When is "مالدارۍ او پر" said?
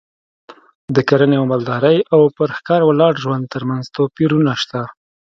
1.51-2.49